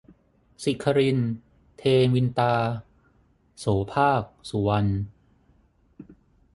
[0.63, 1.17] ศิขริน-
[1.77, 2.53] เทวินตา-
[3.59, 4.91] โสภาค สุวรรณ